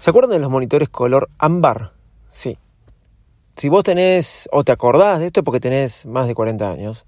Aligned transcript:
¿Se 0.00 0.10
acuerdan 0.10 0.30
de 0.30 0.38
los 0.38 0.50
monitores 0.50 0.88
color 0.88 1.28
ámbar? 1.38 1.92
Sí. 2.28 2.56
Si 3.56 3.68
vos 3.68 3.82
tenés, 3.82 4.48
o 4.52 4.62
te 4.62 4.70
acordás 4.70 5.18
de 5.18 5.26
esto 5.26 5.42
porque 5.42 5.58
tenés 5.58 6.06
más 6.06 6.28
de 6.28 6.34
40 6.34 6.70
años, 6.70 7.04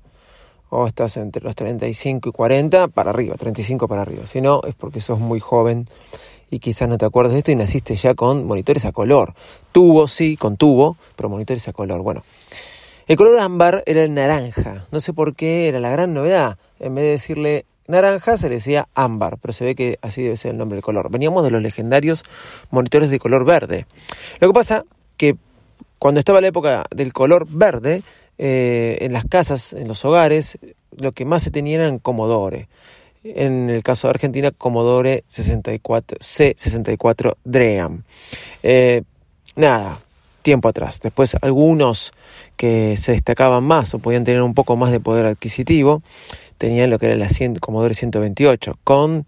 o 0.71 0.87
estás 0.87 1.17
entre 1.17 1.43
los 1.43 1.55
35 1.55 2.29
y 2.29 2.33
40 2.33 2.89
para 2.89 3.11
arriba, 3.11 3.37
35 3.37 3.87
para 3.87 4.03
arriba. 4.03 4.27
Si 4.27 4.41
no, 4.41 4.61
es 4.67 4.75
porque 4.75 5.01
sos 5.01 5.21
muy 5.21 5.39
joven 5.39 5.87
y 6.51 6.59
quizás 6.59 6.89
no 6.89 6.99
te 6.99 7.05
acuerdas 7.05 7.33
de 7.33 7.39
esto 7.39 7.53
y 7.53 7.57
naciste 7.57 7.95
ya 7.95 8.15
con 8.15 8.45
monitores 8.45 8.85
a 8.85 8.91
color. 8.91 9.35
Tubo, 9.71 10.09
sí, 10.09 10.37
con 10.37 10.57
tubo, 10.57 10.97
pero 11.15 11.29
monitores 11.29 11.69
a 11.69 11.73
color. 11.73 12.03
Bueno, 12.03 12.25
el 13.07 13.17
color 13.17 13.39
ámbar 13.39 13.85
era 13.87 14.03
el 14.03 14.13
naranja. 14.15 14.87
No 14.91 14.99
sé 14.99 15.13
por 15.13 15.37
qué, 15.37 15.69
era 15.69 15.79
la 15.79 15.91
gran 15.91 16.13
novedad. 16.13 16.59
En 16.81 16.97
vez 16.97 17.05
de 17.05 17.11
decirle 17.11 17.67
naranja 17.91 18.39
se 18.39 18.49
le 18.49 18.57
decía 18.57 18.89
ámbar, 18.95 19.39
pero 19.39 19.53
se 19.53 19.65
ve 19.65 19.75
que 19.75 19.99
así 20.03 20.23
debe 20.23 20.37
ser 20.37 20.53
el 20.53 20.59
nombre 20.59 20.77
del 20.77 20.83
color. 20.83 21.11
Veníamos 21.11 21.45
de 21.45 21.51
los 21.51 21.63
legendarios 21.63 22.25
monitores 22.71 23.11
de 23.11 23.19
color 23.19 23.45
verde. 23.45 23.87
Lo 24.39 24.49
que 24.49 24.55
pasa 24.55 24.85
que 25.17 25.37
cuando 25.99 26.21
estaba 26.21 26.41
la 26.41 26.49
época 26.49 26.85
del 26.91 27.13
color 27.13 27.47
verde, 27.49 28.03
eh, 28.39 28.97
en 29.03 29.13
las 29.13 29.27
casas, 29.27 29.75
en 29.75 29.87
los 29.87 30.05
hogares, 30.05 30.59
lo 30.97 31.13
que 31.13 31.27
más 31.27 31.43
se 31.43 31.51
tenía 31.51 31.77
eran 31.77 31.99
Commodore. 31.99 32.69
En 33.23 33.69
el 33.69 33.83
caso 33.83 34.07
de 34.07 34.13
Argentina, 34.13 34.51
Commodore 34.51 35.25
64, 35.27 36.19
C64 36.19 37.35
Dream. 37.45 38.03
Eh, 38.63 39.03
nada, 39.57 39.99
tiempo 40.41 40.69
atrás. 40.69 41.01
Después 41.03 41.37
algunos 41.43 42.13
que 42.57 42.97
se 42.97 43.13
destacaban 43.13 43.65
más 43.65 43.93
o 43.95 43.99
podían 43.99 44.25
tener 44.25 44.43
un 44.43 44.55
poco 44.55 44.77
más 44.77 44.91
de 44.91 45.01
poder 45.01 45.27
adquisitivo 45.27 46.03
tenían 46.61 46.91
lo 46.91 46.99
que 46.99 47.07
era 47.07 47.17
la 47.17 47.31
100, 47.31 47.55
Commodore 47.57 47.95
128 47.95 48.77
con 48.85 49.25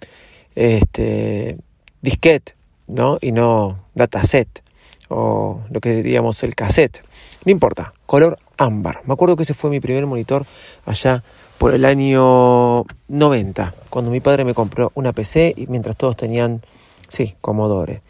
este 0.54 1.56
disquete, 2.02 2.52
¿no? 2.88 3.16
Y 3.22 3.32
no 3.32 3.78
dataset 3.94 4.62
o 5.08 5.62
lo 5.70 5.80
que 5.80 5.94
diríamos 5.94 6.42
el 6.42 6.54
cassette. 6.54 7.02
No 7.46 7.50
importa, 7.50 7.94
color 8.04 8.38
ámbar. 8.58 9.00
Me 9.06 9.14
acuerdo 9.14 9.34
que 9.36 9.44
ese 9.44 9.54
fue 9.54 9.70
mi 9.70 9.80
primer 9.80 10.04
monitor 10.04 10.44
allá 10.84 11.24
por 11.56 11.72
el 11.72 11.86
año 11.86 12.84
90, 13.08 13.74
cuando 13.88 14.10
mi 14.10 14.20
padre 14.20 14.44
me 14.44 14.52
compró 14.52 14.92
una 14.94 15.14
PC 15.14 15.54
y 15.56 15.66
mientras 15.68 15.96
todos 15.96 16.16
tenían, 16.18 16.60
sí, 17.08 17.34
Commodore. 17.40 18.02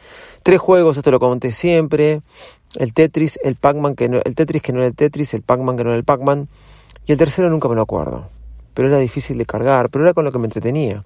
Tres 0.43 0.59
juegos, 0.59 0.97
esto 0.97 1.12
lo 1.12 1.20
conté 1.20 1.53
siempre. 1.53 2.23
El 2.77 2.93
Tetris, 2.93 3.39
el 3.45 3.55
Pac-Man, 3.55 3.95
que 3.95 4.09
no, 4.09 4.20
el 4.25 4.34
Tetris 4.34 4.62
que 4.62 4.73
no 4.73 4.81
era 4.81 4.89
el 4.89 4.97
Tetris, 4.97 5.33
el 5.34 5.43
Pac-Man 5.43 5.77
que 5.77 5.84
no 5.84 5.91
era 5.91 5.97
el 5.97 6.05
Pac-Man. 6.05 6.48
Y 7.06 7.12
el 7.12 7.19
tercero 7.19 7.50
nunca 7.50 7.69
me 7.69 7.77
lo 7.77 7.83
acuerdo 7.83 8.27
pero 8.75 8.89
era 8.89 8.98
difícil 8.98 9.39
de 9.39 9.47
cargar, 9.47 9.89
pero 9.91 10.05
era 10.05 10.15
con 10.15 10.25
lo 10.25 10.33
que 10.33 10.39
me 10.39 10.47
entretenía. 10.47 11.05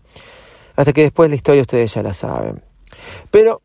Hasta 0.76 0.92
que 0.92 1.02
después 1.02 1.30
la 1.30 1.36
historia 1.36 1.62
ustedes 1.62 1.94
ya 1.94 2.02
la 2.02 2.12
saben. 2.12 2.62
Pero 3.30 3.60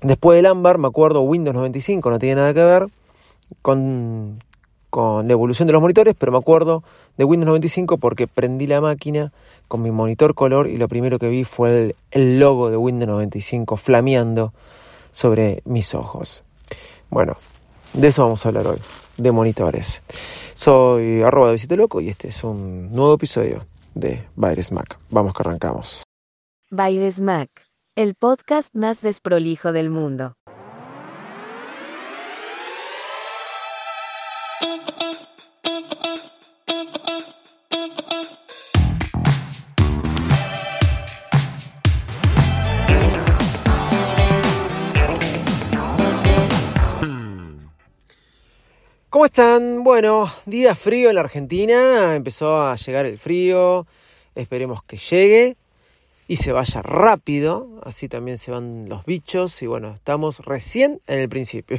después 0.00 0.36
del 0.36 0.46
ámbar, 0.46 0.78
me 0.78 0.88
acuerdo 0.88 1.22
Windows 1.22 1.54
95, 1.54 2.10
no 2.10 2.18
tenía 2.18 2.36
nada 2.36 2.54
que 2.54 2.64
ver 2.64 2.86
con, 3.62 4.38
con 4.90 5.26
la 5.26 5.32
evolución 5.32 5.66
de 5.66 5.72
los 5.72 5.82
monitores, 5.82 6.14
pero 6.18 6.32
me 6.32 6.38
acuerdo 6.38 6.82
de 7.16 7.24
Windows 7.24 7.48
95 7.48 7.98
porque 7.98 8.26
prendí 8.26 8.66
la 8.66 8.80
máquina 8.80 9.32
con 9.68 9.82
mi 9.82 9.90
monitor 9.90 10.34
color 10.34 10.66
y 10.68 10.76
lo 10.76 10.88
primero 10.88 11.18
que 11.18 11.28
vi 11.28 11.44
fue 11.44 11.70
el, 11.70 11.96
el 12.10 12.38
logo 12.40 12.70
de 12.70 12.76
Windows 12.76 13.08
95 13.08 13.76
flameando 13.76 14.52
sobre 15.12 15.62
mis 15.64 15.94
ojos. 15.94 16.44
Bueno, 17.10 17.36
de 17.94 18.08
eso 18.08 18.22
vamos 18.22 18.44
a 18.44 18.48
hablar 18.48 18.66
hoy, 18.66 18.78
de 19.16 19.32
monitores. 19.32 20.02
Soy 20.54 21.22
arroba 21.22 21.52
de 21.52 21.76
Loco 21.76 22.00
y 22.00 22.08
este 22.08 22.28
es 22.28 22.44
un 22.44 22.92
nuevo 22.92 23.14
episodio 23.14 23.66
de 23.94 24.26
Baires 24.34 24.72
Mac. 24.72 24.98
Vamos 25.10 25.34
que 25.34 25.42
arrancamos. 25.42 26.02
Baires 26.70 27.20
Mac, 27.20 27.48
el 27.94 28.14
podcast 28.14 28.74
más 28.74 29.00
desprolijo 29.00 29.72
del 29.72 29.90
mundo. 29.90 30.34
¿Cómo 49.14 49.26
están? 49.26 49.84
Bueno, 49.84 50.28
día 50.44 50.74
frío 50.74 51.08
en 51.08 51.14
la 51.14 51.20
Argentina, 51.20 52.16
empezó 52.16 52.60
a 52.60 52.74
llegar 52.74 53.06
el 53.06 53.16
frío, 53.16 53.86
esperemos 54.34 54.82
que 54.82 54.96
llegue 54.96 55.56
y 56.26 56.34
se 56.34 56.50
vaya 56.50 56.82
rápido, 56.82 57.68
así 57.84 58.08
también 58.08 58.38
se 58.38 58.50
van 58.50 58.88
los 58.88 59.04
bichos 59.06 59.62
y 59.62 59.68
bueno, 59.68 59.92
estamos 59.94 60.40
recién 60.40 61.00
en 61.06 61.20
el 61.20 61.28
principio. 61.28 61.78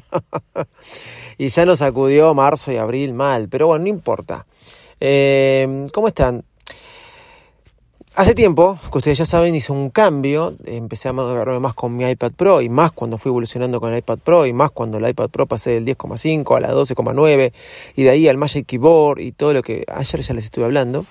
y 1.37 1.49
ya 1.49 1.65
nos 1.65 1.81
acudió 1.81 2.33
marzo 2.33 2.71
y 2.71 2.77
abril 2.77 3.13
mal, 3.13 3.49
pero 3.49 3.67
bueno, 3.67 3.83
no 3.83 3.89
importa. 3.89 4.45
Eh, 5.01 5.87
¿Cómo 5.91 6.07
están? 6.07 6.45
Hace 8.17 8.33
tiempo, 8.33 8.79
que 8.93 8.97
ustedes 8.97 9.17
ya 9.17 9.25
saben, 9.25 9.55
hice 9.55 9.73
un 9.73 9.89
cambio, 9.89 10.55
empecé 10.63 11.09
a 11.09 11.11
agarrarme 11.11 11.59
más 11.59 11.73
con 11.73 11.97
mi 11.97 12.09
iPad 12.09 12.31
Pro 12.31 12.61
y 12.61 12.69
más 12.69 12.93
cuando 12.93 13.17
fui 13.17 13.29
evolucionando 13.29 13.81
con 13.81 13.91
el 13.91 13.99
iPad 13.99 14.19
Pro 14.19 14.45
y 14.45 14.53
más 14.53 14.71
cuando 14.71 14.99
el 14.99 15.09
iPad 15.09 15.29
Pro 15.29 15.47
pasé 15.47 15.71
del 15.71 15.85
10,5 15.85 16.55
a 16.55 16.61
la 16.61 16.73
12,9 16.73 17.51
y 17.97 18.03
de 18.03 18.09
ahí 18.09 18.29
al 18.29 18.37
Magic 18.37 18.65
Keyboard 18.67 19.19
y 19.19 19.33
todo 19.33 19.51
lo 19.51 19.61
que 19.61 19.83
ayer 19.93 20.21
ya 20.21 20.33
les 20.33 20.45
estuve 20.45 20.63
hablando, 20.63 21.05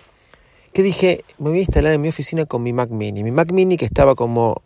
que 0.72 0.82
dije, 0.82 1.24
me 1.38 1.50
voy 1.50 1.58
a 1.58 1.60
instalar 1.60 1.92
en 1.92 2.00
mi 2.00 2.08
oficina 2.08 2.46
con 2.46 2.62
mi 2.62 2.72
Mac 2.72 2.88
Mini. 2.88 3.22
Mi 3.22 3.32
Mac 3.32 3.52
Mini 3.52 3.76
que 3.76 3.84
estaba 3.84 4.14
como 4.14 4.62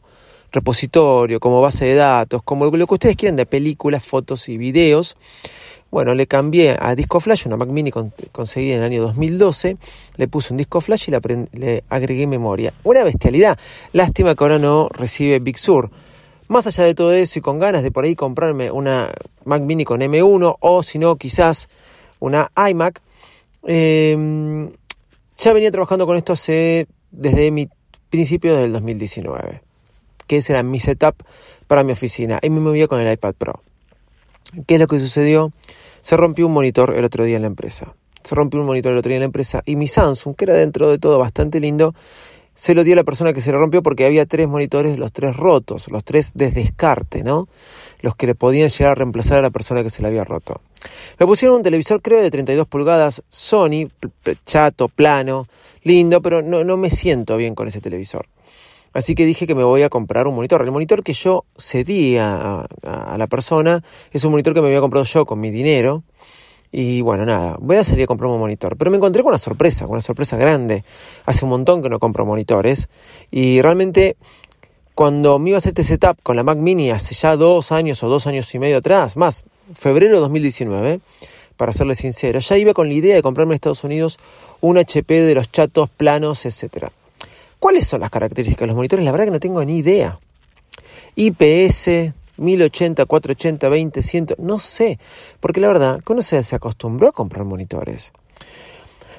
repositorio, 0.53 1.41
como 1.41 1.61
base 1.61 1.87
de 1.87 1.97
datos, 1.97 2.41
como 2.45 2.67
lo 2.67 2.87
que 2.87 2.95
ustedes 2.95 3.17
quieran 3.17 3.35
de 3.35 3.47
películas, 3.47 4.05
fotos 4.05 4.49
y 4.49 4.59
videos. 4.59 5.17
Bueno, 5.91 6.15
le 6.15 6.27
cambié 6.27 6.77
a 6.79 6.95
disco 6.95 7.19
flash, 7.19 7.47
una 7.47 7.57
Mac 7.57 7.69
Mini 7.69 7.91
conseguida 8.31 8.75
en 8.75 8.81
el 8.81 8.87
año 8.87 9.03
2012, 9.03 9.79
le 10.17 10.29
puse 10.29 10.53
un 10.53 10.59
disco 10.59 10.83
flash 10.83 11.09
y 11.09 11.59
le, 11.59 11.85
agregué 11.89 12.27
memoria. 12.27 12.75
Una 12.85 13.05
bestialidad. 13.05 13.59
Lástima 13.93 14.35
que 14.35 14.45
ahora 14.45 14.59
no 14.59 14.91
recibe 14.91 15.39
Big 15.39 15.57
Sur. 15.57 15.91
Más 16.49 16.67
allá 16.67 16.85
de 16.85 16.95
todo 16.95 17.13
eso 17.13 17.39
y 17.39 17.43
con 17.43 17.59
ganas 17.59 17.83
de 17.83 17.91
por 17.91 18.05
ahí 18.05 18.15
comprarme 18.15 18.71
una 18.71 19.11
Mac 19.45 19.63
Mini 19.63 19.85
con 19.85 20.01
M1 20.01 20.57
o 20.61 20.83
si 20.83 20.99
no 20.99 21.17
quizás 21.17 21.69
una 22.21 22.51
iMac, 22.71 23.01
em, 23.65 24.71
ya 25.39 25.53
venía 25.53 25.71
trabajando 25.71 26.07
con 26.07 26.17
esto 26.17 26.35
hace, 26.35 26.87
desde 27.11 27.51
mi 27.51 27.69
principio 28.11 28.57
del 28.57 28.73
2019, 28.73 29.63
que 30.27 30.39
ese 30.39 30.53
era 30.53 30.63
mi 30.63 30.81
setup 30.81 31.23
para 31.67 31.83
mi 31.83 31.93
oficina 31.93 32.39
y 32.43 32.51
me 32.51 32.61
movía 32.61 32.89
con 32.89 33.01
el 33.01 33.11
iPad 33.11 33.35
Pro. 33.35 33.63
¿Qué 34.67 34.75
es 34.75 34.81
lo 34.81 34.87
que 34.87 34.99
sucedió? 34.99 35.53
Se 36.01 36.17
rompió 36.17 36.47
un 36.47 36.53
monitor 36.53 36.95
el 36.97 37.05
otro 37.05 37.25
día 37.25 37.37
en 37.37 37.43
la 37.43 37.49
empresa. 37.49 37.95
Se 38.23 38.35
rompió 38.35 38.61
un 38.61 38.67
monitor 38.67 38.93
el 38.93 38.99
otro 38.99 39.09
día 39.09 39.17
en 39.17 39.23
la 39.23 39.27
empresa 39.27 39.63
y 39.65 39.77
mi 39.77 39.89
Samsung, 39.89 40.35
que 40.37 40.45
era 40.45 40.55
dentro 40.55 40.91
de 40.91 40.99
todo 40.99 41.19
bastante 41.19 41.61
lindo, 41.61 41.95
se 42.59 42.75
lo 42.75 42.83
dio 42.83 42.95
a 42.95 42.97
la 42.97 43.05
persona 43.05 43.33
que 43.33 43.41
se 43.41 43.53
lo 43.53 43.59
rompió 43.59 43.85
porque 43.85 44.05
había 44.05 44.27
tres 44.27 44.49
monitores, 44.49 44.99
los 44.99 45.13
tres 45.13 45.37
rotos, 45.37 45.89
los 45.93 46.03
tres 46.03 46.33
de 46.35 46.51
descarte, 46.51 47.23
¿no? 47.23 47.49
Los 48.01 48.17
que 48.17 48.27
le 48.27 48.35
podían 48.35 48.69
llegar 48.69 48.93
a 48.93 48.95
reemplazar 48.97 49.39
a 49.39 49.43
la 49.43 49.51
persona 49.51 49.85
que 49.85 49.91
se 49.91 50.03
le 50.03 50.09
había 50.09 50.25
roto. 50.25 50.61
Me 51.21 51.27
pusieron 51.27 51.59
un 51.59 51.63
televisor, 51.63 52.03
creo, 52.03 52.21
de 52.21 52.33
32 52.33 52.67
pulgadas, 52.67 53.23
Sony, 53.29 53.89
chato, 54.45 54.89
plano, 54.89 55.47
lindo, 55.85 56.21
pero 56.21 56.43
no, 56.43 56.65
no 56.65 56.77
me 56.77 56.91
siento 56.91 57.37
bien 57.37 57.55
con 57.55 57.69
ese 57.69 57.81
televisor. 57.81 58.27
Así 58.93 59.15
que 59.15 59.27
dije 59.27 59.47
que 59.47 59.55
me 59.55 59.65
voy 59.65 59.83
a 59.83 59.89
comprar 59.89 60.27
un 60.27 60.35
monitor. 60.35 60.63
El 60.63 60.71
monitor 60.71 61.03
que 61.03 61.13
yo 61.13 61.45
cedí 61.57 62.17
a, 62.17 62.67
la 63.17 63.27
persona 63.27 63.83
es 64.13 64.25
un 64.25 64.31
monitor 64.31 64.55
que 64.55 64.61
me 64.61 64.69
había 64.69 64.81
comprado 64.81 65.05
yo 65.05 65.27
con 65.27 65.41
mi 65.41 65.51
dinero. 65.51 66.03
Y 66.71 67.01
bueno, 67.01 67.25
nada, 67.25 67.57
voy 67.61 67.77
a 67.77 67.85
salir 67.85 68.05
a 68.05 68.07
comprar 68.07 68.31
un 68.31 68.39
monitor. 68.39 68.77
Pero 68.77 68.91
me 68.91 68.97
encontré 68.97 69.23
con 69.23 69.31
una 69.31 69.39
sorpresa, 69.39 69.85
con 69.85 69.93
una 69.93 70.01
sorpresa 70.01 70.37
grande. 70.37 70.85
Hace 71.27 71.45
un 71.45 71.51
montón 71.51 71.83
que 71.83 71.89
no 71.89 71.99
compro 71.99 72.27
monitores. 72.27 72.89
Y 73.31 73.63
realmente, 73.63 74.17
cuando 74.95 75.39
me 75.39 75.51
iba 75.51 75.57
a 75.57 75.59
hacer 75.59 75.71
este 75.71 75.85
setup 75.85 76.23
con 76.23 76.37
la 76.37 76.43
Mac 76.43 76.59
Mini 76.59 76.91
hace 76.91 77.15
ya 77.15 77.37
dos 77.37 77.73
años 77.73 78.03
o 78.03 78.09
dos 78.09 78.27
años 78.27 78.55
y 78.55 78.59
medio 78.59 78.79
atrás, 78.79 79.17
más, 79.17 79.45
febrero 79.75 80.15
de 80.15 80.21
2019, 80.21 81.01
para 81.57 81.73
serle 81.73 81.95
sincero, 81.95 82.39
ya 82.39 82.57
iba 82.57 82.73
con 82.73 82.89
la 82.89 82.95
idea 82.95 83.15
de 83.15 83.23
comprarme 83.23 83.53
en 83.53 83.57
Estados 83.57 83.85
Unidos 83.85 84.19
un 84.61 84.79
HP 84.79 85.23
de 85.23 85.35
los 85.35 85.51
chatos 85.51 85.91
planos, 85.91 86.47
etcétera. 86.47 86.91
¿Cuáles 87.59 87.87
son 87.87 88.01
las 88.01 88.11
características 88.11 88.61
de 88.61 88.67
los 88.69 88.77
monitores? 88.77 89.05
La 89.05 89.13
verdad 89.13 89.27
que 89.27 89.33
no 89.33 89.41
tengo 89.41 89.65
ni 89.65 89.79
idea. 89.79 90.19
IPS, 91.17 92.13
1080, 92.37 93.05
480, 93.07 93.69
20, 93.69 94.03
100, 94.03 94.27
no 94.39 94.59
sé, 94.59 94.99
porque 95.41 95.61
la 95.61 95.69
verdad 95.69 96.01
que 96.05 96.13
uno 96.13 96.23
se, 96.23 96.43
se 96.43 96.55
acostumbró 96.55 97.09
a 97.09 97.13
comprar 97.13 97.45
monitores. 97.45 98.13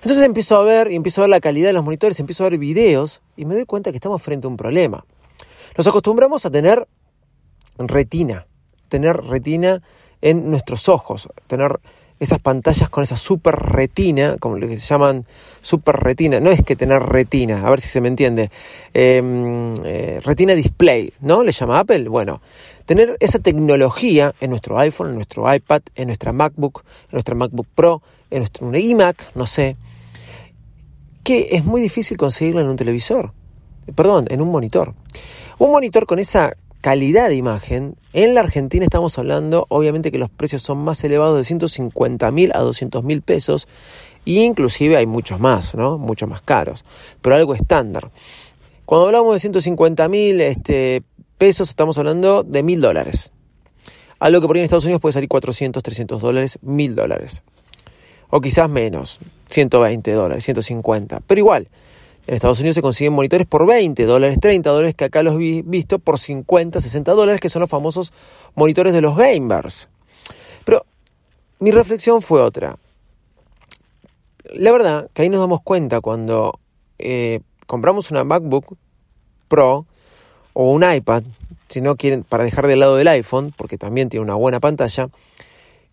Entonces 0.01 0.24
empiezo 0.24 0.56
a 0.56 0.63
ver 0.63 0.91
y 0.91 0.95
empiezo 0.95 1.21
a 1.21 1.24
ver 1.24 1.30
la 1.30 1.41
calidad 1.41 1.68
de 1.68 1.74
los 1.74 1.83
monitores, 1.83 2.19
empiezo 2.21 2.45
a 2.45 2.50
ver 2.50 2.57
videos 2.57 3.21
y 3.36 3.44
me 3.44 3.56
doy 3.56 3.65
cuenta 3.65 3.91
que 3.91 3.97
estamos 3.97 4.21
frente 4.21 4.47
a 4.47 4.50
un 4.50 4.56
problema. 4.56 5.03
Nos 5.77 5.88
acostumbramos 5.88 6.45
a 6.45 6.50
tener 6.50 6.88
retina, 7.77 8.47
tener 8.88 9.18
retina 9.18 9.81
en 10.21 10.50
nuestros 10.50 10.88
ojos, 10.88 11.27
tener 11.47 11.80
esas 12.19 12.39
pantallas 12.39 12.89
con 12.89 13.04
esa 13.04 13.16
super 13.16 13.56
retina, 13.56 14.36
como 14.39 14.60
se 14.60 14.77
llaman 14.77 15.25
super 15.62 15.95
retina, 15.95 16.39
no 16.39 16.50
es 16.51 16.62
que 16.63 16.75
tener 16.75 17.01
retina, 17.01 17.66
a 17.66 17.69
ver 17.69 17.80
si 17.80 17.88
se 17.88 18.01
me 18.01 18.10
entiende, 18.10 18.51
em, 18.94 19.74
eh, 19.86 20.19
retina 20.24 20.54
display, 20.54 21.13
¿no? 21.21 21.44
Le 21.44 21.54
llama 21.54 21.80
Apple. 21.80 22.10
Bueno, 22.10 22.42
tener 22.86 23.16
esa 23.19 23.39
tecnología 23.39 24.33
en 24.42 24.50
nuestro 24.50 24.77
iPhone, 24.80 25.10
en 25.10 25.16
nuestro 25.16 25.54
iPad, 25.54 25.81
en 25.95 26.07
nuestra 26.07 26.33
MacBook, 26.33 26.83
en 27.06 27.13
nuestra 27.13 27.36
MacBook 27.36 27.68
Pro, 27.74 28.01
en 28.30 28.39
nuestro 28.39 28.75
iMac, 28.75 29.36
no 29.36 29.45
sé, 29.45 29.77
que 31.24 31.50
es 31.51 31.63
muy 31.63 31.81
difícil 31.81 32.18
conseguirlo 32.18 32.62
en 32.62 32.68
un 32.68 32.75
televisor, 32.75 33.31
perdón, 33.95 34.25
en 34.30 34.42
un 34.42 34.51
monitor. 34.51 34.94
Un 35.57 35.72
monitor 35.72 36.06
con 36.06 36.19
esa 36.19 36.54
calidad 36.81 37.30
de 37.30 37.36
imagen, 37.36 37.96
en 38.14 38.34
la 38.34 38.42
Argentina 38.42 38.84
estamos 38.84 39.18
hablando, 39.18 39.66
obviamente 39.70 40.12
que 40.12 40.18
los 40.18 40.30
precios 40.30 40.62
son 40.62 40.80
más 40.80 41.04
elevados 41.04 41.38
de 41.38 41.44
150 41.44 42.31
mil 42.31 42.52
a 42.54 42.60
200 42.60 43.04
mil 43.04 43.22
pesos, 43.22 43.68
e 44.26 44.44
inclusive 44.44 44.98
hay 44.98 45.06
muchos 45.06 45.40
más, 45.40 45.76
¿no? 45.76 45.98
Muchos 45.98 46.30
más 46.30 46.42
caros, 46.42 46.86
pero 47.22 47.36
algo 47.36 47.54
estándar. 47.54 48.12
Cuando 48.86 49.08
hablamos 49.08 49.34
de 49.34 49.40
150 49.40 50.08
mil 50.08 50.42
este, 50.42 51.04
pesos, 51.38 51.70
estamos 51.70 51.98
hablando 51.98 52.44
de 52.44 52.64
mil 52.64 52.82
dólares. 52.82 53.34
Algo 54.20 54.42
que 54.42 54.48
por 54.48 54.56
ahí 54.56 54.62
en 54.62 54.66
Estados 54.66 54.86
Unidos 54.86 55.02
puede 55.02 55.14
salir 55.14 55.30
400, 55.30 55.82
300 55.82 56.22
dólares, 56.22 56.60
mil 56.62 56.96
dólares. 56.96 57.44
O 58.30 58.42
quizás 58.42 58.70
menos, 58.70 59.20
120 59.50 60.12
dólares, 60.12 60.44
150. 60.44 61.22
Pero 61.25 61.40
igual, 61.40 61.68
en 62.30 62.36
Estados 62.36 62.60
Unidos 62.60 62.76
se 62.76 62.84
consiguen 62.84 63.14
monitores 63.14 63.48
por 63.48 63.66
20 63.66 64.06
dólares, 64.06 64.38
30 64.40 64.70
dólares, 64.70 64.94
que 64.94 65.06
acá 65.06 65.24
los 65.24 65.42
he 65.42 65.64
visto 65.66 65.98
por 65.98 66.20
50, 66.20 66.80
60 66.80 67.14
dólares, 67.14 67.42
que 67.42 67.50
son 67.50 67.62
los 67.62 67.72
famosos 67.72 68.14
monitores 68.54 68.94
de 68.94 69.02
los 69.02 69.18
gamers. 69.18 69.90
Pero 70.64 70.86
mi 71.58 71.72
reflexión 71.72 72.22
fue 72.22 72.44
otra. 72.44 72.78
La 74.54 74.72
verdad 74.72 75.10
que 75.12 75.24
ahí 75.24 75.30
nos 75.30 75.40
damos 75.40 75.62
cuenta 75.64 76.02
cuando 76.02 76.60
eh, 77.00 77.40
compramos 77.66 78.12
una 78.12 78.24
MacBook 78.24 78.78
Pro 79.48 79.88
o 80.54 80.70
un 80.70 80.84
iPad, 80.88 81.24
si 81.68 81.82
no 81.82 81.96
quieren, 81.96 82.24
para 82.24 82.44
dejar 82.44 82.68
de 82.68 82.75
lado 82.75 82.96
del 82.96 83.08
iPhone, 83.08 83.56
porque 83.58 83.80
también 83.80 84.08
tiene 84.08 84.24
una 84.24 84.36
buena 84.36 84.60
pantalla, 84.60 85.10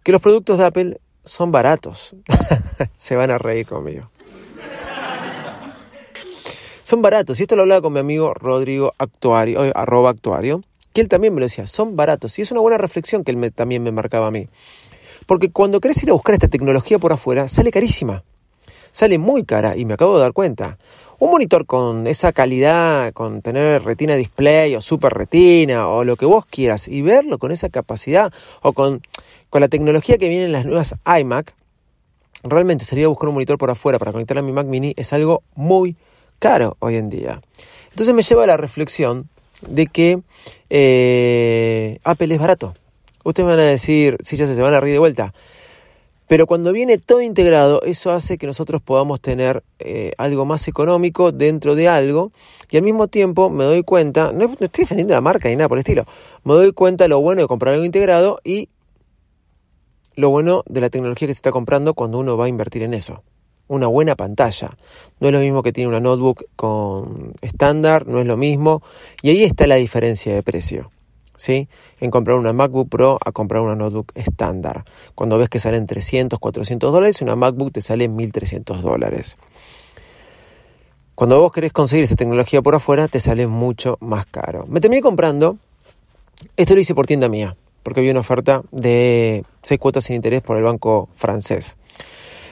que 0.02 0.12
los 0.12 0.20
productos 0.20 0.58
de 0.58 0.66
Apple 0.66 1.00
son 1.24 1.50
baratos. 1.50 2.14
Se 2.94 3.16
van 3.16 3.30
a 3.30 3.38
reír 3.38 3.66
conmigo. 3.66 4.10
Son 6.86 7.02
baratos. 7.02 7.40
Y 7.40 7.42
esto 7.42 7.56
lo 7.56 7.62
hablaba 7.62 7.82
con 7.82 7.94
mi 7.94 7.98
amigo 7.98 8.32
Rodrigo 8.32 8.92
Actuario, 8.96 9.64
eh, 9.64 9.72
arroba 9.74 10.10
Actuario, 10.10 10.62
que 10.92 11.00
él 11.00 11.08
también 11.08 11.34
me 11.34 11.40
lo 11.40 11.46
decía, 11.46 11.66
son 11.66 11.96
baratos. 11.96 12.38
Y 12.38 12.42
es 12.42 12.52
una 12.52 12.60
buena 12.60 12.78
reflexión 12.78 13.24
que 13.24 13.32
él 13.32 13.52
también 13.52 13.82
me 13.82 13.90
marcaba 13.90 14.28
a 14.28 14.30
mí. 14.30 14.46
Porque 15.26 15.50
cuando 15.50 15.80
querés 15.80 16.00
ir 16.04 16.10
a 16.10 16.12
buscar 16.12 16.34
esta 16.34 16.46
tecnología 16.46 17.00
por 17.00 17.12
afuera, 17.12 17.48
sale 17.48 17.72
carísima. 17.72 18.22
Sale 18.92 19.18
muy 19.18 19.42
cara 19.42 19.76
y 19.76 19.84
me 19.84 19.94
acabo 19.94 20.14
de 20.14 20.20
dar 20.20 20.32
cuenta. 20.32 20.78
Un 21.18 21.32
monitor 21.32 21.66
con 21.66 22.06
esa 22.06 22.30
calidad, 22.30 23.12
con 23.14 23.42
tener 23.42 23.82
retina 23.82 24.14
display 24.14 24.76
o 24.76 24.80
super 24.80 25.12
retina 25.12 25.88
o 25.88 26.04
lo 26.04 26.14
que 26.14 26.26
vos 26.26 26.46
quieras 26.46 26.86
y 26.86 27.02
verlo 27.02 27.38
con 27.38 27.50
esa 27.50 27.68
capacidad 27.68 28.32
o 28.62 28.72
con, 28.72 29.02
con 29.50 29.60
la 29.60 29.66
tecnología 29.66 30.18
que 30.18 30.28
viene 30.28 30.44
en 30.44 30.52
las 30.52 30.66
nuevas 30.66 30.94
iMac, 31.04 31.52
realmente 32.44 32.84
salir 32.84 33.06
a 33.06 33.08
buscar 33.08 33.28
un 33.28 33.34
monitor 33.34 33.58
por 33.58 33.70
afuera 33.70 33.98
para 33.98 34.12
conectar 34.12 34.38
a 34.38 34.42
mi 34.42 34.52
Mac 34.52 34.68
mini 34.68 34.94
es 34.96 35.12
algo 35.12 35.42
muy, 35.56 35.96
caro 36.38 36.76
hoy 36.80 36.96
en 36.96 37.10
día. 37.10 37.40
Entonces 37.90 38.14
me 38.14 38.22
lleva 38.22 38.44
a 38.44 38.46
la 38.46 38.56
reflexión 38.56 39.28
de 39.66 39.86
que 39.86 40.20
eh, 40.70 41.98
Apple 42.04 42.34
es 42.34 42.40
barato. 42.40 42.74
Ustedes 43.24 43.48
van 43.48 43.58
a 43.58 43.62
decir, 43.62 44.18
sí, 44.20 44.36
ya 44.36 44.46
se, 44.46 44.54
se 44.54 44.62
van 44.62 44.74
a 44.74 44.80
reír 44.80 44.94
de 44.94 44.98
vuelta. 44.98 45.32
Pero 46.28 46.46
cuando 46.46 46.72
viene 46.72 46.98
todo 46.98 47.22
integrado, 47.22 47.82
eso 47.82 48.10
hace 48.10 48.36
que 48.36 48.46
nosotros 48.46 48.82
podamos 48.82 49.20
tener 49.20 49.62
eh, 49.78 50.12
algo 50.18 50.44
más 50.44 50.66
económico 50.66 51.30
dentro 51.30 51.76
de 51.76 51.88
algo. 51.88 52.32
Y 52.70 52.76
al 52.76 52.82
mismo 52.82 53.06
tiempo 53.06 53.48
me 53.48 53.64
doy 53.64 53.84
cuenta, 53.84 54.32
no, 54.32 54.46
estoy 54.58 54.82
defendiendo 54.82 55.14
la 55.14 55.20
marca 55.20 55.48
ni 55.48 55.56
nada 55.56 55.68
por 55.68 55.78
el 55.78 55.80
estilo, 55.80 56.04
me 56.44 56.54
doy 56.54 56.72
cuenta 56.72 57.06
lo 57.06 57.20
bueno 57.20 57.42
de 57.42 57.48
comprar 57.48 57.74
algo 57.74 57.86
integrado 57.86 58.40
y 58.42 58.68
lo 60.14 60.30
bueno 60.30 60.64
de 60.66 60.80
la 60.80 60.90
tecnología 60.90 61.28
que 61.28 61.34
se 61.34 61.38
está 61.38 61.52
comprando 61.52 61.94
cuando 61.94 62.18
uno 62.18 62.36
va 62.36 62.46
a 62.46 62.48
invertir 62.48 62.82
en 62.82 62.94
eso 62.94 63.22
una 63.68 63.86
buena 63.86 64.16
pantalla. 64.16 64.70
No 65.20 65.28
es 65.28 65.32
lo 65.32 65.40
mismo 65.40 65.62
que 65.62 65.72
tiene 65.72 65.88
una 65.88 66.00
notebook 66.00 66.46
con 66.56 67.34
estándar, 67.40 68.06
no 68.06 68.20
es 68.20 68.26
lo 68.26 68.36
mismo. 68.36 68.82
Y 69.22 69.30
ahí 69.30 69.44
está 69.44 69.66
la 69.66 69.76
diferencia 69.76 70.34
de 70.34 70.42
precio. 70.42 70.90
¿Sí? 71.36 71.68
En 72.00 72.10
comprar 72.10 72.38
una 72.38 72.54
MacBook 72.54 72.88
Pro 72.88 73.18
a 73.22 73.30
comprar 73.30 73.60
una 73.60 73.74
notebook 73.74 74.10
estándar. 74.14 74.84
Cuando 75.14 75.36
ves 75.36 75.50
que 75.50 75.60
salen 75.60 75.86
300, 75.86 76.38
400 76.38 76.90
dólares, 76.90 77.20
una 77.20 77.36
MacBook 77.36 77.72
te 77.72 77.82
sale 77.82 78.08
1300 78.08 78.80
dólares. 78.80 79.36
Cuando 81.14 81.40
vos 81.40 81.50
querés 81.50 81.72
conseguir 81.72 82.04
esa 82.04 82.14
tecnología 82.14 82.60
por 82.60 82.74
afuera, 82.74 83.08
te 83.08 83.20
sale 83.20 83.46
mucho 83.46 83.96
más 84.00 84.26
caro. 84.26 84.66
Me 84.68 84.80
terminé 84.80 85.00
comprando, 85.00 85.56
esto 86.56 86.74
lo 86.74 86.80
hice 86.80 86.94
por 86.94 87.06
tienda 87.06 87.28
mía, 87.30 87.56
porque 87.82 88.00
había 88.00 88.10
una 88.12 88.20
oferta 88.20 88.62
de 88.70 89.42
6 89.62 89.80
cuotas 89.80 90.04
sin 90.04 90.16
interés 90.16 90.42
por 90.42 90.58
el 90.58 90.62
banco 90.62 91.08
francés. 91.14 91.78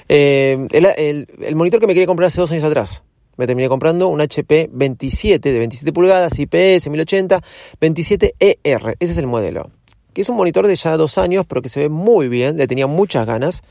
Eh, 0.09 0.69
el, 0.73 1.57
monitor 1.57 1.81
que 1.81 1.87
me 1.87 1.95
quería 1.95 2.07
comprar 2.07 2.29
hace 2.29 2.41
dos 2.41 2.51
años 2.51 2.65
atrás. 2.65 3.05
Me 3.37 3.47
terminé 3.47 3.69
comprando 3.69 4.09
un 4.09 4.21
HP 4.21 4.71
27 4.73 5.53
de 5.53 5.59
27 5.59 5.93
pulgadas, 5.93 6.39
IPS 6.39 6.89
1080, 6.89 7.43
27ER. 7.81 8.97
Ese 9.01 9.13
es 9.13 9.19
el 9.19 9.27
modelo. 9.27 9.71
Que 10.13 10.21
es 10.21 10.29
un 10.29 10.37
monitor 10.37 10.67
de 10.67 10.77
ya 10.77 10.97
dos 10.97 11.19
años, 11.19 11.45
pero 11.49 11.61
que 11.61 11.69
se 11.69 11.81
ve 11.81 11.89
muy 11.89 12.29
bien. 12.29 12.57
Le 12.57 12.69
tenía 12.69 12.87
muchas 12.87 13.27
ganas. 13.27 13.63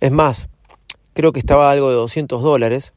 Es 0.00 0.10
más, 0.10 0.48
creo 1.12 1.32
que 1.32 1.40
estaba 1.40 1.70
algo 1.70 1.90
de 1.90 1.96
200 1.96 2.42
dólares. 2.42 2.94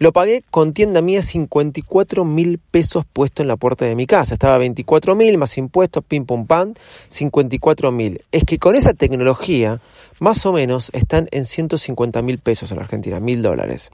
Lo 0.00 0.14
pagué 0.14 0.42
con 0.50 0.72
tienda 0.72 1.02
mía 1.02 1.22
54 1.22 2.24
mil 2.24 2.58
pesos 2.58 3.04
puesto 3.04 3.42
en 3.42 3.48
la 3.48 3.58
puerta 3.58 3.84
de 3.84 3.94
mi 3.94 4.06
casa. 4.06 4.32
Estaba 4.32 4.56
24 4.56 5.14
mil 5.14 5.36
más 5.36 5.58
impuestos, 5.58 6.02
pim 6.02 6.24
pum 6.24 6.46
pam, 6.46 6.72
54 7.10 7.92
mil. 7.92 8.22
Es 8.32 8.44
que 8.44 8.58
con 8.58 8.76
esa 8.76 8.94
tecnología, 8.94 9.82
más 10.18 10.46
o 10.46 10.54
menos, 10.54 10.88
están 10.94 11.28
en 11.32 11.44
150 11.44 12.22
mil 12.22 12.38
pesos 12.38 12.72
en 12.72 12.78
Argentina, 12.78 13.20
mil 13.20 13.42
dólares. 13.42 13.90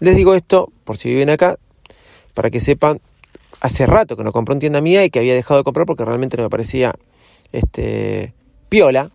Les 0.00 0.16
digo 0.16 0.34
esto, 0.34 0.72
por 0.82 0.96
si 0.96 1.08
viven 1.08 1.30
acá, 1.30 1.56
para 2.34 2.50
que 2.50 2.58
sepan, 2.58 3.00
hace 3.60 3.86
rato 3.86 4.16
que 4.16 4.24
no 4.24 4.32
compré 4.32 4.54
en 4.54 4.58
tienda 4.58 4.80
mía 4.80 5.04
y 5.04 5.10
que 5.10 5.20
había 5.20 5.34
dejado 5.34 5.60
de 5.60 5.64
comprar 5.64 5.86
porque 5.86 6.04
realmente 6.04 6.36
no 6.36 6.42
me 6.42 6.50
parecía 6.50 6.96
este, 7.52 8.34
piola. 8.68 9.08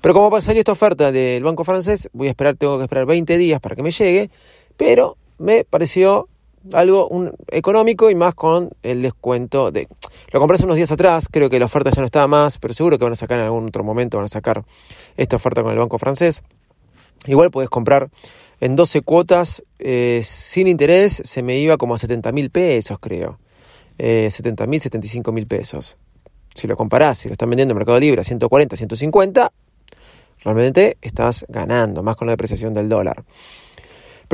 Pero 0.00 0.12
como 0.12 0.40
salió 0.40 0.58
esta 0.58 0.72
oferta 0.72 1.12
del 1.12 1.44
banco 1.44 1.62
francés, 1.62 2.10
voy 2.12 2.26
a 2.26 2.30
esperar, 2.30 2.56
tengo 2.56 2.78
que 2.78 2.82
esperar 2.82 3.06
20 3.06 3.38
días 3.38 3.60
para 3.60 3.76
que 3.76 3.84
me 3.84 3.92
llegue, 3.92 4.28
pero 4.76 5.18
me 5.44 5.64
pareció 5.64 6.28
algo 6.72 7.10
económico 7.48 8.10
y 8.10 8.14
más 8.14 8.34
con 8.34 8.70
el 8.82 9.02
descuento 9.02 9.70
de... 9.70 9.86
Lo 10.32 10.40
compré 10.40 10.54
hace 10.54 10.64
unos 10.64 10.76
días 10.76 10.90
atrás, 10.90 11.28
creo 11.30 11.50
que 11.50 11.58
la 11.58 11.66
oferta 11.66 11.90
ya 11.90 12.00
no 12.00 12.06
estaba 12.06 12.26
más, 12.26 12.58
pero 12.58 12.72
seguro 12.72 12.98
que 12.98 13.04
van 13.04 13.12
a 13.12 13.16
sacar 13.16 13.38
en 13.38 13.44
algún 13.44 13.66
otro 13.66 13.84
momento, 13.84 14.16
van 14.16 14.24
a 14.24 14.28
sacar 14.28 14.64
esta 15.16 15.36
oferta 15.36 15.62
con 15.62 15.72
el 15.72 15.78
banco 15.78 15.98
francés. 15.98 16.42
Igual 17.26 17.50
puedes 17.50 17.68
comprar 17.68 18.10
en 18.60 18.76
12 18.76 19.02
cuotas 19.02 19.62
eh, 19.78 20.20
sin 20.24 20.66
interés, 20.66 21.20
se 21.24 21.42
me 21.42 21.58
iba 21.58 21.76
como 21.76 21.94
a 21.94 21.98
70 21.98 22.32
mil 22.32 22.50
pesos, 22.50 22.98
creo. 22.98 23.38
Eh, 23.98 24.28
70 24.30 24.66
mil, 24.66 24.80
75 24.80 25.32
mil 25.32 25.46
pesos. 25.46 25.98
Si 26.54 26.66
lo 26.66 26.76
comparás, 26.76 27.18
si 27.18 27.28
lo 27.28 27.32
están 27.32 27.50
vendiendo 27.50 27.72
en 27.72 27.78
Mercado 27.78 28.00
Libre 28.00 28.22
a 28.22 28.24
140, 28.24 28.76
150, 28.76 29.52
realmente 30.42 30.96
estás 31.02 31.44
ganando, 31.48 32.02
más 32.02 32.16
con 32.16 32.26
la 32.26 32.32
depreciación 32.32 32.72
del 32.72 32.88
dólar. 32.88 33.24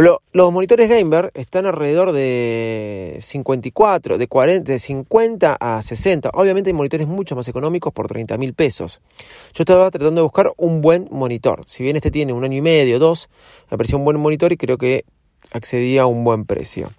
Los 0.01 0.53
monitores 0.53 0.89
gamer 0.89 1.31
están 1.35 1.67
alrededor 1.67 2.13
de 2.13 3.19
54, 3.21 4.17
de 4.17 4.29
40, 4.29 4.73
de 4.73 4.79
50 4.79 5.57
a 5.61 5.83
60. 5.83 6.31
Obviamente 6.33 6.71
hay 6.71 6.75
monitores 6.75 7.07
mucho 7.07 7.37
más 7.37 7.49
económicos 7.49 7.93
por 7.93 8.09
30 8.09 8.39
mil 8.39 8.55
pesos. 8.55 9.03
Yo 9.53 9.63
estaba 9.63 9.91
tratando 9.91 10.21
de 10.21 10.23
buscar 10.23 10.53
un 10.57 10.81
buen 10.81 11.09
monitor. 11.11 11.63
Si 11.67 11.83
bien 11.83 11.97
este 11.97 12.11
tiene 12.11 12.33
un 12.33 12.45
año 12.45 12.57
y 12.57 12.63
medio, 12.63 12.99
dos, 12.99 13.29
me 13.71 13.77
pareció 13.77 13.99
un 13.99 14.05
buen 14.05 14.19
monitor 14.19 14.53
y 14.53 14.57
creo 14.57 14.79
que 14.79 15.05
accedía 15.53 16.03
a 16.03 16.07
un 16.07 16.25
buen 16.25 16.47
precio. 16.47 16.91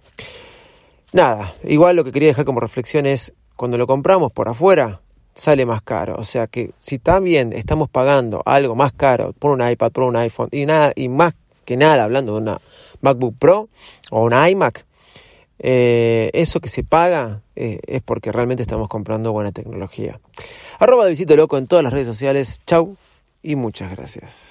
Nada, 1.13 1.53
igual 1.63 1.95
lo 1.95 2.03
que 2.03 2.11
quería 2.11 2.29
dejar 2.29 2.45
como 2.45 2.59
reflexión 2.59 3.05
es, 3.05 3.33
cuando 3.55 3.77
lo 3.77 3.87
compramos 3.87 4.31
por 4.31 4.47
afuera, 4.47 5.01
sale 5.33 5.65
más 5.65 5.81
caro. 5.81 6.15
O 6.17 6.23
sea 6.23 6.47
que 6.47 6.71
si 6.77 6.99
también 6.99 7.53
estamos 7.53 7.89
pagando 7.89 8.43
algo 8.45 8.75
más 8.75 8.93
caro 8.93 9.33
por 9.33 9.51
un 9.51 9.67
iPad, 9.67 9.91
por 9.91 10.03
un 10.03 10.15
iPhone 10.17 10.49
y 10.51 10.65
nada, 10.65 10.93
y 10.95 11.09
más 11.09 11.33
que 11.65 11.77
nada 11.77 12.03
hablando 12.03 12.33
de 12.33 12.39
una 12.39 12.61
MacBook 13.01 13.35
Pro 13.37 13.69
o 14.09 14.23
una 14.23 14.49
iMac, 14.49 14.85
eh, 15.59 16.31
eso 16.33 16.59
que 16.59 16.69
se 16.69 16.83
paga 16.83 17.43
eh, 17.55 17.79
es 17.85 18.01
porque 18.01 18.31
realmente 18.31 18.63
estamos 18.63 18.89
comprando 18.89 19.31
buena 19.31 19.51
tecnología. 19.51 20.19
Arroba 20.79 21.03
de 21.05 21.11
Visito 21.11 21.35
Loco 21.35 21.57
en 21.57 21.67
todas 21.67 21.83
las 21.83 21.93
redes 21.93 22.07
sociales. 22.07 22.61
Chau 22.65 22.97
y 23.43 23.55
muchas 23.55 23.91
gracias. 23.95 24.50